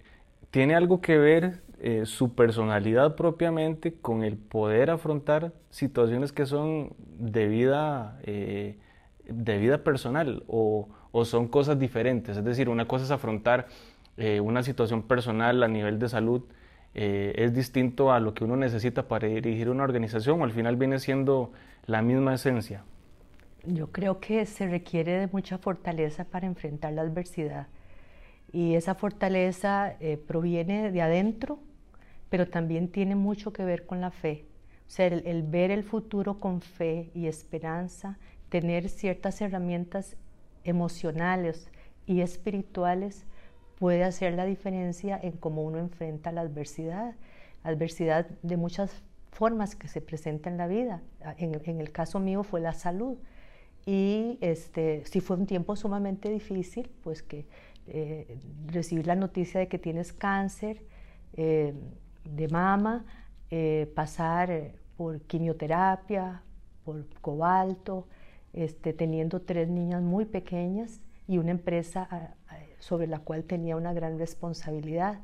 [0.50, 6.92] tiene algo que ver eh, su personalidad propiamente con el poder afrontar situaciones que son
[7.18, 8.76] de vida, eh,
[9.24, 10.88] de vida personal o,
[11.24, 12.36] son cosas diferentes.
[12.36, 13.66] Es decir, una cosa es afrontar
[14.18, 16.42] eh, una situación personal a nivel de salud,
[16.92, 20.98] es distinto a lo que uno necesita para dirigir una organización o al final viene
[20.98, 21.52] siendo
[21.90, 22.84] la misma esencia.
[23.64, 27.66] Yo creo que se requiere de mucha fortaleza para enfrentar la adversidad
[28.52, 29.94] y esa fortaleza
[30.26, 31.60] proviene de adentro
[32.30, 34.46] pero también tiene mucho que ver con la fe.
[34.86, 40.16] O sea, el, ver el futuro con fe y esperanza, tener ciertas herramientas
[40.64, 41.68] emocionales
[42.06, 43.26] y espirituales
[43.78, 47.14] puede hacer la diferencia en cómo uno enfrenta la adversidad.
[47.62, 51.02] Adversidad de muchas formas que se presenta en la vida.
[51.38, 53.18] En, el caso mío fue la salud.
[53.86, 57.46] Y este, si fue un tiempo sumamente difícil, pues que
[57.86, 60.82] eh, recibir la noticia de que tienes cáncer,
[61.34, 61.74] eh,
[62.24, 63.04] de mama,
[63.50, 66.42] eh, pasar eh, por quimioterapia,
[66.84, 68.08] por cobalto,
[68.52, 72.36] este, teniendo tres niñas muy pequeñas y una empresa
[72.78, 75.20] sobre la cual tenía una gran responsabilidad.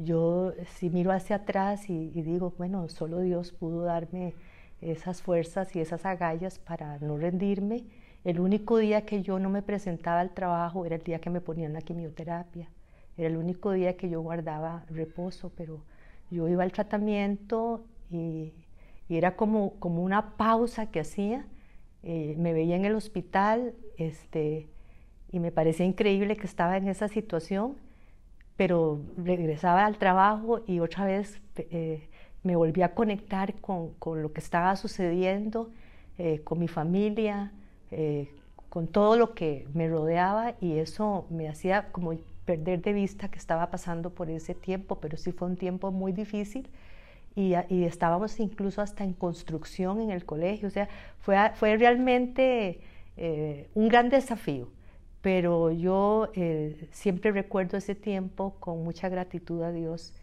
[0.00, 4.32] Yo si miro hacia atrás y, digo, bueno, solo Dios pudo darme
[4.80, 7.82] esas fuerzas y esas agallas para no rendirme.
[8.22, 11.40] El único día que yo no me presentaba al trabajo era el día que me
[11.40, 12.68] ponían la quimioterapia.
[13.16, 15.82] Era el único día que yo guardaba reposo, pero
[16.30, 18.52] yo iba al tratamiento y,
[19.08, 21.44] era como, como una pausa que hacía.
[22.04, 24.68] Eh, me veía en el hospital este,
[25.32, 27.76] y me parecía increíble que estaba en esa situación,
[28.58, 32.06] pero regresaba al trabajo y otra vez eh,
[32.42, 35.70] me volví a conectar con, con, lo que estaba sucediendo,
[36.18, 37.52] eh, con mi familia,
[38.68, 42.12] con todo lo que me rodeaba y eso me hacía como
[42.44, 46.12] perder de vista que estaba pasando por ese tiempo, pero sí fue un tiempo muy
[46.12, 46.68] difícil
[47.34, 50.88] y, estábamos incluso hasta en construcción en el colegio, o sea,
[51.20, 52.80] fue, fue realmente
[53.16, 54.68] eh, un gran desafío,
[55.20, 60.14] pero yo eh, siempre recuerdo ese tiempo con mucha gratitud a Dios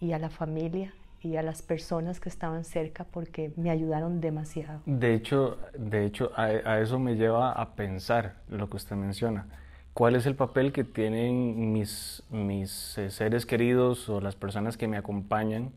[0.00, 4.80] y a la familia y a las personas que estaban cerca porque me ayudaron demasiado.
[4.86, 9.46] De hecho, de hecho a, eso me lleva a pensar lo que usted menciona
[9.94, 14.88] cuál es el papel que tienen mis, mis eh, seres queridos o las personas que
[14.88, 15.72] me acompañan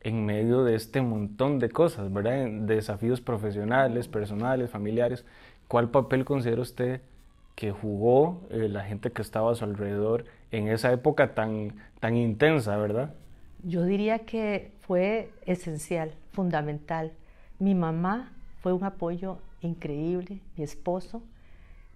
[0.00, 2.46] en medio de este montón de cosas, ¿verdad?
[2.46, 5.24] De desafíos profesionales, personales, familiares.
[5.68, 7.02] ¿Cuál papel considera usted
[7.54, 12.16] que jugó eh, la gente que estaba a su alrededor en esa época tan, tan
[12.16, 13.14] intensa, verdad?
[13.62, 17.12] Yo diría que fue esencial, fundamental.
[17.58, 21.22] Mi mamá fue un apoyo increíble, mi esposo,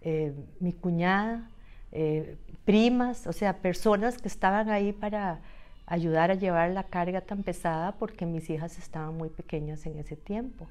[0.02, 1.50] eh, mi cuñada,
[1.92, 5.40] eh, primas, o sea, personas que estaban ahí para
[5.86, 10.16] ayudar a llevar la carga tan pesada porque mis hijas estaban muy pequeñas en ese
[10.16, 10.68] tiempo.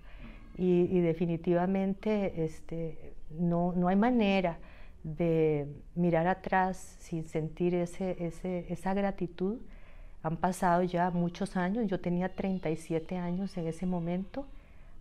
[0.57, 4.57] Y, definitivamente este, no, no, hay manera
[5.05, 8.17] de mirar atrás sin sentir ese,
[8.69, 9.59] esa gratitud.
[10.23, 14.47] Han pasado ya muchos años, yo tenía 37 años en ese momento,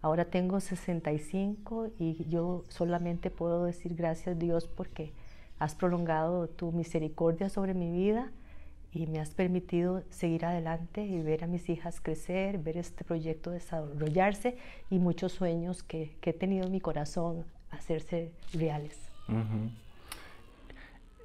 [0.02, 5.12] ahora tengo 65 y yo solamente puedo decir gracias Dios porque
[5.58, 8.30] has prolongado tu misericordia sobre mi vida
[8.92, 13.50] y me has permitido seguir adelante y ver a mis hijas crecer, ver este proyecto
[13.50, 14.58] desarrollarse
[14.90, 18.98] y muchos sueños que he tenido en mi corazón hacerse reales.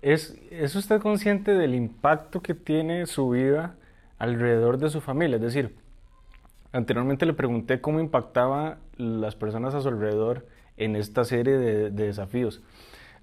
[0.02, 3.76] ¿Es, ¿Es usted consciente del impacto que tiene su vida
[4.18, 5.36] alrededor de su familia?
[5.36, 5.76] Es decir,
[6.72, 12.06] anteriormente le pregunté cómo impactaba las personas a su alrededor en esta serie de, de
[12.06, 12.62] desafíos.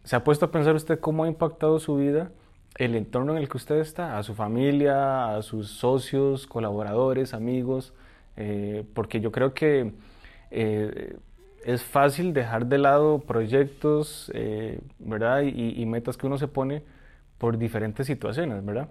[0.05, 2.31] ¿Se ha puesto a pensar usted cómo ha impactado su vida?
[2.79, 7.95] el entorno en el que usted está, a su familia, a sus socios, colaboradores, amigos,
[8.37, 9.93] eh, porque yo creo que
[10.51, 11.17] eh,
[11.65, 15.43] es fácil dejar de lado proyectos, eh, ¿verdad?
[15.43, 16.83] Y, metas que uno se pone
[17.39, 18.89] por diferentes situaciones, ¿verdad?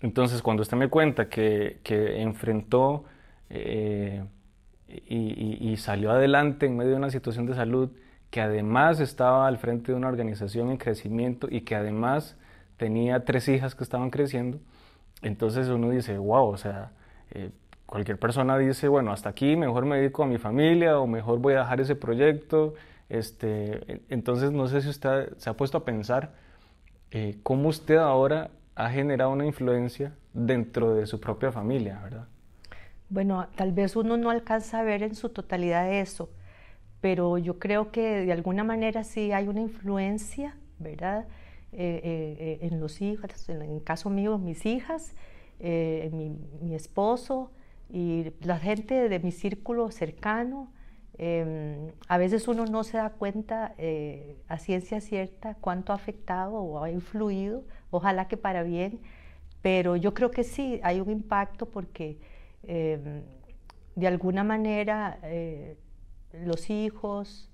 [0.00, 1.80] Entonces, cuando usted me cuenta que,
[2.20, 3.04] enfrentó
[3.50, 4.20] y,
[5.70, 7.90] y salió adelante en medio de una situación de salud,
[8.30, 12.36] que además estaba al frente de una organización en crecimiento y que además
[12.76, 14.58] tenía tres hijas que estaban creciendo,
[15.22, 16.92] entonces uno dice, wow, o sea,
[17.30, 17.50] eh,
[17.86, 21.54] cualquier persona dice, bueno, hasta aquí mejor me dedico a mi familia o mejor voy
[21.54, 22.74] a dejar ese proyecto.
[23.08, 26.32] Este, entonces no sé si usted se ha puesto a pensar
[27.12, 32.26] eh, cómo usted ahora ha generado una influencia dentro de su propia familia, ¿verdad?
[33.08, 36.28] Bueno, tal vez uno no alcanza a ver en su totalidad eso,
[37.00, 41.26] pero yo creo que de alguna manera sí hay una influencia, ¿verdad?
[41.72, 45.14] Eh, eh, en los hijos, en el caso mío, mis hijas,
[45.60, 47.50] mi, esposo
[47.88, 50.72] y la gente de mi círculo cercano.
[51.18, 53.74] Em, a veces uno no se da cuenta
[54.48, 59.00] a ciencia cierta cuánto ha afectado o ha influido, ojalá que para bien,
[59.62, 62.18] pero yo creo que sí, hay un impacto porque
[62.64, 63.22] em,
[63.94, 65.18] de alguna manera
[66.32, 67.48] los hijos,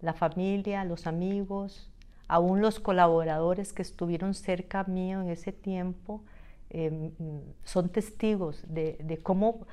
[0.00, 1.90] la familia, los amigos,
[2.28, 6.22] aún los colaboradores que estuvieron cerca mío en ese tiempo
[6.70, 7.12] em,
[7.64, 9.66] son testigos de, cómo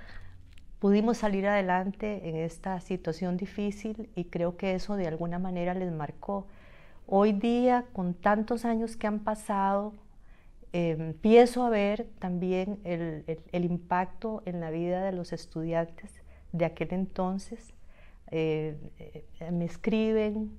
[0.80, 5.92] pudimos salir adelante en esta situación difícil y creo que eso de alguna manera les
[5.92, 6.48] marcó.
[7.08, 9.94] Hoy día, con tantos años que han pasado,
[10.74, 16.12] em, empiezo a ver también el, impacto en la vida de los estudiantes
[16.52, 17.74] de aquel entonces.
[18.32, 20.58] Eh, eh, me escriben,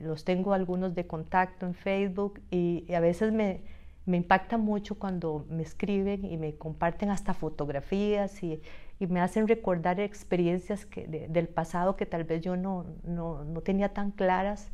[0.00, 3.62] los tengo algunos de contacto en Facebook y, a veces me,
[4.06, 8.60] me, impacta mucho cuando me escriben y me comparten hasta fotografías y,
[8.98, 10.88] me hacen recordar experiencias
[11.28, 14.70] del pasado que tal vez yo no, no, no tenía tan claras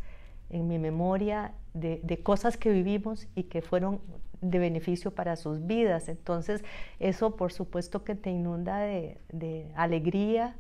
[0.49, 4.01] en mi memoria de, de, cosas que vivimos y que fueron
[4.41, 6.09] de beneficio para sus vidas.
[6.09, 6.63] Entonces
[7.01, 10.55] eso por supuesto que te inunda de, de alegría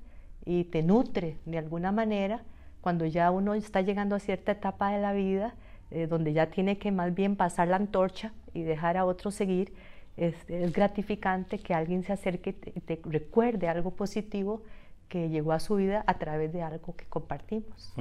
[0.44, 2.42] y te nutre de alguna manera
[2.82, 5.54] cuando ya uno está llegando a cierta etapa de la vida,
[5.92, 9.73] eh, donde ya tiene que más bien pasar la antorcha y dejar a otro seguir,
[10.17, 10.35] es,
[10.73, 14.62] gratificante que alguien se acerque y te, recuerde algo positivo
[15.09, 17.95] que llegó a su vida a través de algo que compartimos.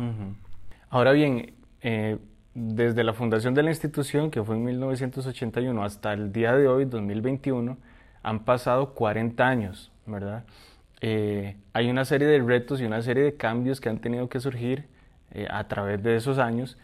[0.90, 2.18] Ahora bien, eh,
[2.54, 6.86] desde la fundación de la institución, que fue en 1981, hasta el día de hoy,
[6.86, 7.78] 2021,
[8.24, 10.44] han pasado 40 años, ¿verdad?
[11.02, 14.40] Eh, hay una serie de retos y una serie de cambios que han tenido que
[14.40, 14.88] surgir
[15.32, 16.78] eh, a través de esos años.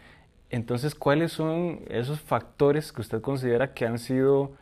[0.50, 4.52] Entonces, ¿cuáles son esos factores que usted considera que han sido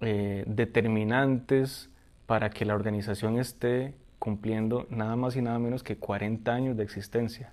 [0.00, 1.90] eh, determinantes
[2.26, 6.82] para que la organización esté cumpliendo nada más y nada menos que 40 años de
[6.82, 7.52] existencia?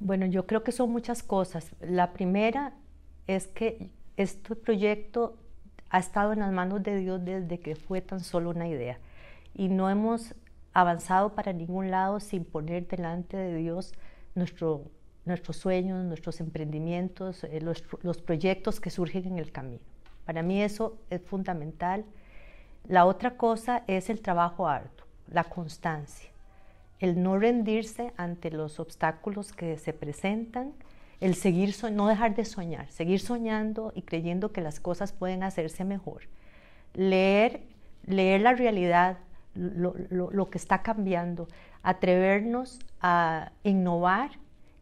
[0.00, 1.74] Bueno, yo creo que son muchas cosas.
[1.80, 2.74] La primera
[3.26, 5.36] es que este proyecto
[5.90, 8.98] ha estado en las manos de Dios desde que fue tan solo una idea
[9.54, 10.34] y no hemos
[10.72, 13.92] avanzado para ningún lado sin poner delante de Dios
[14.34, 14.90] nuestro
[15.26, 19.82] nuestros sueños, nuestros emprendimientos, eh, los, los, proyectos que surgen en el camino.
[20.24, 22.04] Para mí eso es fundamental.
[22.88, 26.30] La otra cosa es el trabajo arduo, la constancia,
[27.00, 30.72] el no rendirse ante los obstáculos que se presentan,
[31.20, 35.84] el seguir, no dejar de soñar, seguir soñando y creyendo que las cosas pueden hacerse
[35.84, 36.22] mejor.
[36.94, 37.62] Leer,
[38.04, 39.18] leer la realidad,
[39.54, 41.48] lo, lo que está cambiando,
[41.82, 44.30] atrevernos a innovar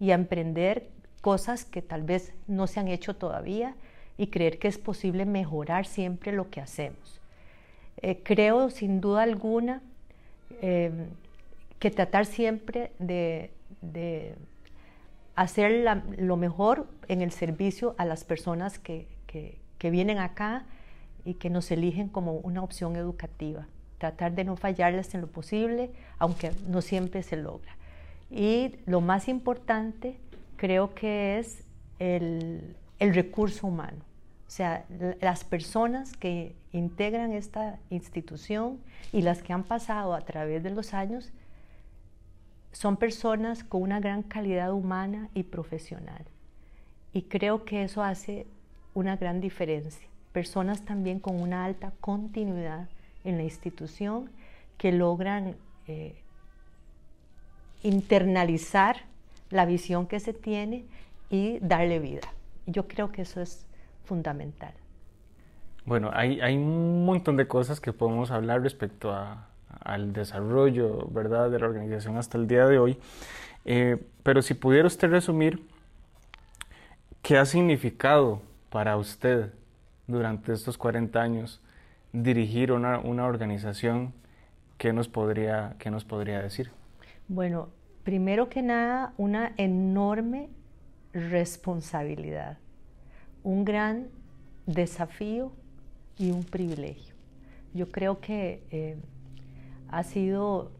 [0.04, 0.90] y a emprender
[1.22, 3.74] cosas que tal vez no se han hecho todavía
[4.18, 7.22] y creer que es posible mejorar siempre lo que hacemos.
[8.02, 9.80] Eh, creo sin duda alguna
[10.60, 11.06] em,
[11.78, 13.50] que tratar siempre de,
[15.36, 20.66] hacer lo mejor en el servicio a las personas que, que vienen acá
[21.24, 23.66] y que nos eligen como una opción educativa.
[23.96, 27.74] Tratar de no fallarles en lo posible, aunque no siempre se logra.
[28.30, 30.18] Y lo más importante
[30.56, 31.64] creo que es
[31.98, 33.98] el, recurso humano.
[34.46, 34.86] O sea,
[35.20, 38.78] las personas que integran esta institución
[39.12, 41.32] y las que han pasado a través de los años
[42.72, 46.24] son personas con una gran calidad humana y profesional.
[47.12, 48.46] Y creo que eso hace
[48.94, 50.08] una gran diferencia.
[50.32, 52.88] Personas también con una alta continuidad
[53.22, 54.30] en la institución
[54.78, 55.56] que logran
[55.86, 56.23] eh,
[57.84, 58.96] internalizar
[59.50, 60.84] la visión que se tiene
[61.30, 62.22] y darle vida.
[62.66, 63.66] Yo creo que eso es
[64.04, 64.72] fundamental.
[65.84, 69.48] Bueno, hay, hay un montón de cosas que podemos hablar respecto a,
[69.80, 71.50] al desarrollo ¿verdad?
[71.50, 72.98] de la organización hasta el día de hoy,
[73.66, 75.62] eh, pero si pudiera usted resumir,
[77.22, 79.52] ¿qué ha significado para usted
[80.06, 81.60] durante estos 40 años
[82.12, 84.14] dirigir una, una organización?
[84.78, 86.70] ¿Qué nos podría, qué nos podría decir?
[87.28, 87.70] Bueno,
[88.02, 90.50] primero que nada, una enorme
[91.14, 92.58] responsabilidad,
[93.42, 94.08] un gran
[94.66, 95.52] desafío
[96.18, 97.14] y un privilegio.
[97.72, 98.96] Yo creo que eh,
[99.88, 100.70] ha sido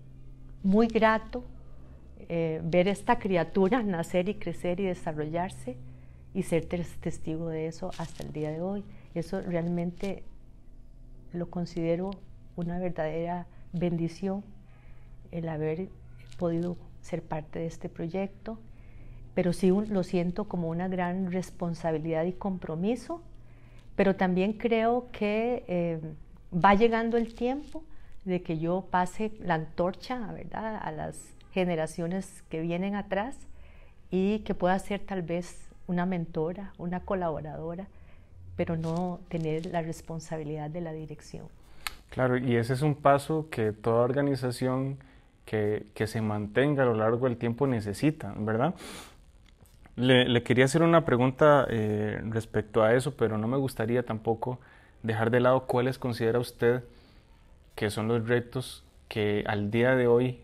[0.62, 1.44] muy grato
[2.28, 5.78] eh, ver esta criatura nacer y crecer y desarrollarse
[6.34, 8.84] y ser testigo de eso hasta el día de hoy.
[9.14, 10.24] Eso realmente
[11.32, 12.10] lo considero
[12.54, 14.44] una verdadera bendición
[15.30, 15.88] el haber
[16.34, 18.58] podido ser parte de este proyecto,
[19.34, 23.22] pero sí lo siento como una gran responsabilidad y compromiso,
[23.96, 26.00] pero también creo que eh,
[26.52, 27.84] va llegando el tiempo
[28.24, 30.80] de que yo pase la antorcha ¿verdad?
[30.82, 33.36] a las generaciones que vienen atrás
[34.10, 37.86] y que pueda ser tal vez una mentora, una colaboradora,
[38.56, 41.48] pero no tener la responsabilidad de la dirección.
[42.10, 44.98] Claro, y ese es un paso que toda organización
[45.44, 48.74] que, se mantenga a lo largo del tiempo necesita, ¿verdad?
[49.96, 54.58] Le, quería hacer una pregunta eh, respecto a eso, pero no me gustaría tampoco
[55.02, 56.82] dejar de lado cuáles considera usted
[57.74, 60.40] que son los retos que al día de hoy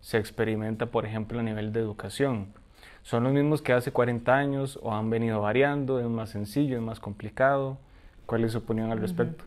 [0.00, 2.48] se experimenta, por ejemplo, a nivel de educación.
[3.02, 6.00] ¿Son los mismos que hace 40 años o han venido variando?
[6.00, 6.76] ¿Es más sencillo?
[6.76, 7.78] ¿Es más complicado?
[8.24, 9.44] ¿Cuál es su opinión al respecto?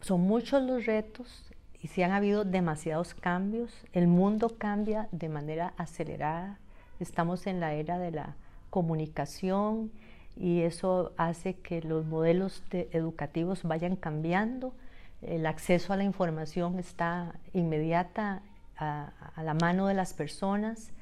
[0.00, 1.49] Son muchos los retos
[1.82, 6.58] y si han habido demasiados cambios, el mundo cambia de manera acelerada,
[6.98, 8.36] estamos en la era de la
[8.68, 9.90] comunicación
[10.36, 14.74] y eso hace que los modelos educativos vayan cambiando,
[15.22, 18.42] el acceso a la información está inmediata
[18.76, 19.12] a,
[19.42, 20.92] la mano de las personas,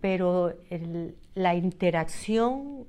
[0.00, 0.54] pero
[1.34, 2.86] la interacción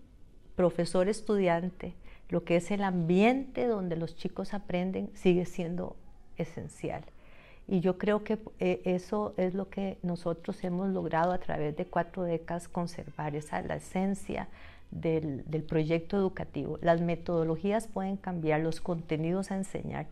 [0.55, 1.95] profesor-estudiante,
[2.29, 5.95] lo que es el ambiente donde los chicos aprenden, sigue siendo
[6.41, 7.03] esencial.
[7.67, 11.85] Y yo creo que eh, eso es lo que nosotros hemos logrado a través de
[11.85, 14.47] cuatro décadas conservar, esa la esencia
[14.89, 16.79] del, del proyecto educativo.
[16.81, 20.07] Las metodologías pueden cambiar, los contenidos a enseñar,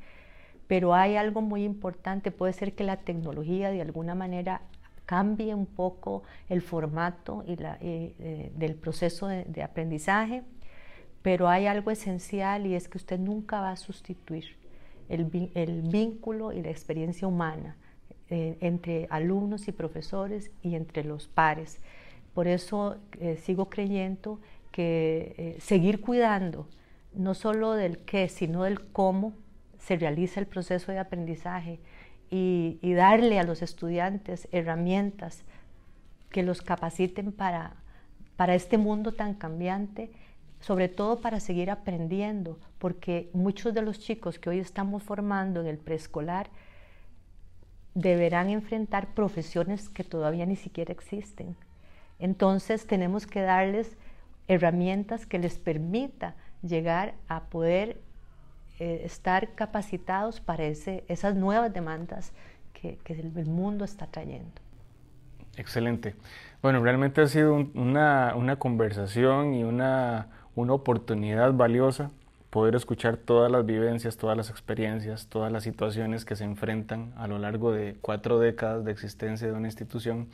[0.67, 4.61] pero hay algo muy importante, puede ser que la tecnología de alguna manera
[5.07, 10.43] cambie un poco el formato y la, eh, del proceso de aprendizaje,
[11.23, 14.57] pero hay algo esencial y es que usted nunca va a sustituir
[15.09, 17.77] el, vínculo y la experiencia humana
[18.29, 21.79] eh, entre alumnos y profesores y entre los pares.
[22.33, 24.39] Por eso eh, sigo creyendo
[24.71, 26.67] que eh, seguir cuidando
[27.13, 29.33] no solo del qué, sino del cómo
[29.79, 31.79] se realiza el proceso de aprendizaje
[32.29, 35.43] y, y darle a los estudiantes herramientas
[36.29, 37.77] que los capaciten para,
[38.35, 40.11] para este mundo tan cambiante
[40.59, 45.67] sobre todo para seguir aprendiendo, porque muchos de los chicos que hoy estamos formando en
[45.67, 46.49] el preescolar
[47.93, 51.55] deberán enfrentar profesiones que todavía ni siquiera existen.
[52.19, 53.97] Entonces tenemos que darles
[54.47, 58.01] herramientas que les permita llegar a poder
[58.79, 62.33] eh, estar capacitados para ese, esas nuevas demandas
[62.73, 64.61] que, el, mundo está trayendo.
[65.55, 66.15] Excelente.
[66.61, 70.27] Bueno, realmente ha sido una, una, conversación y una,
[70.57, 72.09] una oportunidad valiosa
[72.49, 77.27] poder escuchar todas las vivencias, todas las experiencias, todas las situaciones que se enfrentan a
[77.27, 80.29] lo largo de cuatro décadas de existencia de una institución.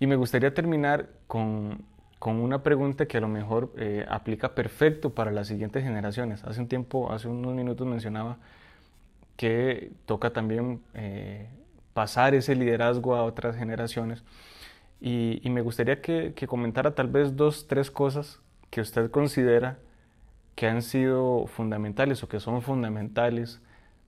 [0.00, 1.82] Y me gustaría terminar con,
[2.18, 6.42] con una pregunta que a lo mejor eh, aplica perfecto para las siguientes generaciones.
[6.44, 8.38] Hace un tiempo, hace unos minutos mencionaba
[9.36, 11.50] que toca también eh,
[11.92, 14.24] pasar ese liderazgo a otras generaciones.
[15.02, 18.40] Y, y me gustaría que, que comentara tal vez dos, tres cosas
[18.74, 19.78] que usted considera
[20.56, 23.60] que han sido fundamentales o que son fundamentales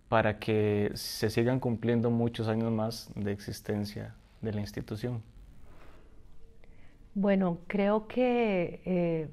[0.09, 5.23] para que se sigan cumpliendo muchos años más de existencia de la institución?
[7.14, 9.29] Bueno, creo que eh,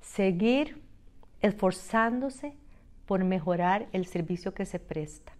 [0.00, 0.80] seguir
[1.42, 2.56] esforzándose
[3.04, 5.34] por mejorar el servicio que se presta.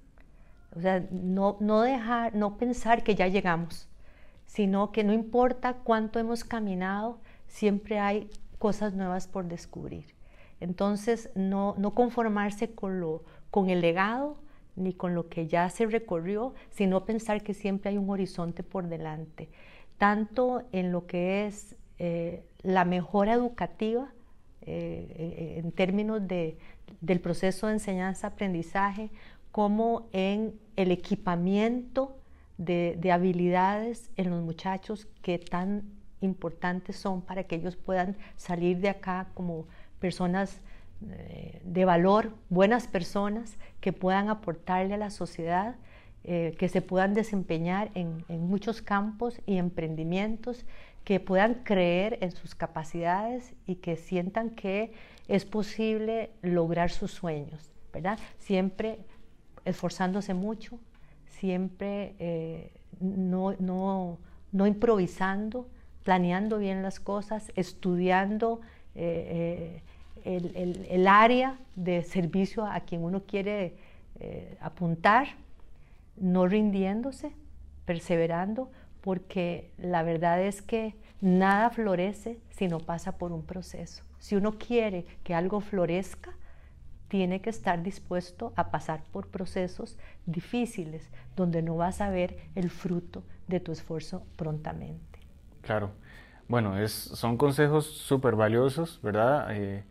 [0.76, 3.88] O sea, no, no dejar, no pensar que ya llegamos,
[4.44, 8.28] sino que no importa cuánto hemos caminado, siempre hay
[8.60, 10.04] cosas nuevas por descubrir.
[10.60, 14.36] Entonces, no, conformarse con, lo, con el legado
[14.76, 18.86] ni con lo que ya se recorrió, sino pensar que siempre hay un horizonte por
[18.86, 19.48] delante,
[19.96, 24.12] tanto en lo que es eh, la mejora educativa,
[24.60, 26.58] eh, eh, en términos de,
[27.00, 29.10] del proceso de enseñanza-aprendizaje,
[29.52, 32.18] como en el equipamiento
[32.58, 38.78] de, de, habilidades en los muchachos que tan importantes son para que ellos puedan salir
[38.78, 39.66] de acá como
[39.98, 40.60] personas
[41.08, 45.76] eh, de valor, buenas personas que puedan aportarle a la sociedad,
[46.24, 50.66] eh, que se puedan desempeñar en, muchos campos y emprendimientos,
[51.04, 54.92] que puedan creer en sus capacidades y que sientan que
[55.28, 58.18] es posible lograr sus sueños, ¿verdad?
[58.38, 58.98] Siempre
[59.64, 60.78] esforzándose mucho,
[61.24, 63.54] siempre eh, no,
[64.52, 65.66] no, improvisando,
[66.02, 68.60] planeando bien las cosas, estudiando
[70.24, 73.76] el, área de servicio a quien uno quiere
[74.18, 75.28] eh, apuntar,
[76.16, 77.32] no rindiéndose,
[77.84, 78.70] perseverando,
[79.00, 84.04] porque la verdad es que nada florece si no pasa por un proceso.
[84.18, 86.32] Si uno quiere que algo florezca,
[87.08, 92.70] tiene que estar dispuesto a pasar por procesos difíciles, donde no vas a ver el
[92.70, 95.09] fruto de tu esfuerzo prontamente.
[95.62, 95.90] Claro.
[96.48, 99.48] Bueno, es, son consejos súper valiosos, ¿verdad?
[99.56, 99.84] Eh,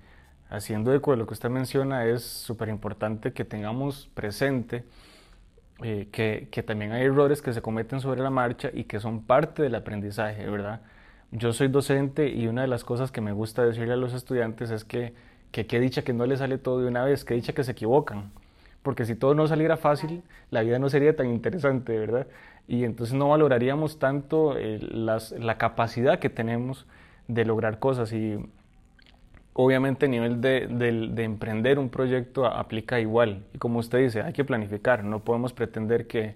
[0.49, 4.83] haciendo eco de lo que usted menciona, es súper importante que tengamos presente
[5.83, 9.23] eh, que, que, también hay errores que se cometen sobre la marcha y que son
[9.23, 10.81] parte del aprendizaje, ¿verdad?
[11.31, 14.71] Yo soy docente y una de las cosas que me gusta decirle a los estudiantes
[14.71, 15.13] es que,
[15.51, 17.71] que qué dicha que no les sale todo de una vez, qué dicha que se
[17.71, 18.31] equivocan,
[18.83, 22.27] porque si todo no saliera fácil, la vida no sería tan interesante, ¿verdad?
[22.69, 26.85] Y entonces no valoraríamos tanto eh, la capacidad que tenemos
[27.27, 28.37] de lograr cosas y
[29.61, 33.43] obviamente a nivel de, de, emprender un proyecto aplica igual.
[33.53, 36.35] Y como usted dice, hay que planificar, no podemos pretender que,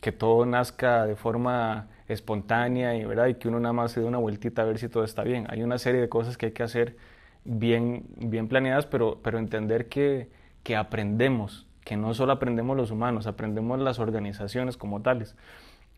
[0.00, 3.26] que todo nazca de forma espontánea y, ¿verdad?
[3.26, 5.46] y que uno nada más se dé una vueltita a ver si todo está bien.
[5.48, 6.96] Hay una serie de cosas que hay que hacer
[7.44, 10.28] bien, bien planeadas, pero, pero entender que,
[10.62, 15.36] que aprendemos, que no solo aprendemos los humanos, aprendemos las organizaciones como tales.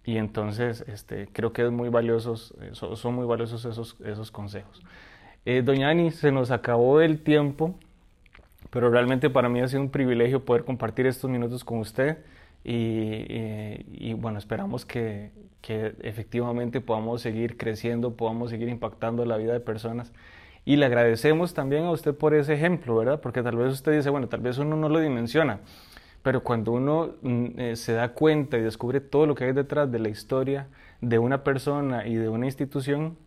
[0.05, 4.83] Y entonces este, creo que es muy valiosos, eh, son muy valiosos esos, esos consejos.
[5.47, 7.75] Eh, doña Ani, se nos acabó el tiempo,
[8.71, 12.19] pero realmente para mí ha sido un privilegio poder compartir estos minutos con usted
[12.65, 19.61] y, bueno, esperamos que, que, efectivamente podamos seguir creciendo, podamos seguir impactando la vida de
[19.61, 20.13] personas.
[20.65, 23.21] Y le agradecemos también a usted por ese ejemplo, ¿verdad?
[23.21, 25.61] Porque tal vez usted dice, bueno, tal vez uno no lo dimensiona,
[26.23, 29.91] pero cuando uno mm, eh, se da cuenta y descubre todo lo que hay detrás
[29.93, 30.69] de la historia
[31.03, 33.19] de una persona y de una institución,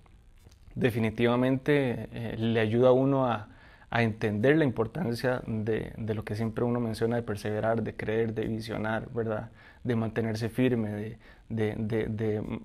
[0.74, 3.50] definitivamente eh, le ayuda a uno a,
[3.90, 9.10] entender la importancia de, lo que siempre uno menciona de perseverar, de creer, de visionar,
[9.12, 9.50] ¿verdad?
[9.84, 11.18] De mantenerse firme,
[11.50, 11.70] de,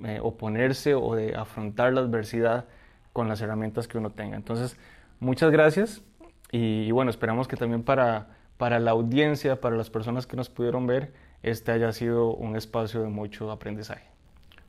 [0.05, 2.67] eh, oponerse o de afrontar la adversidad
[3.13, 4.37] con las herramientas que uno tenga.
[4.37, 4.77] Entonces,
[5.21, 6.03] muchas gracias
[6.51, 10.87] y, bueno, esperamos que también para, para la audiencia, para las personas que nos pudieron
[10.87, 14.07] ver, este haya sido un espacio de mucho aprendizaje.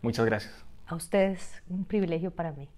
[0.02, 0.66] Muchas gracias.
[0.88, 2.70] A ustedes, un privilegio para mí.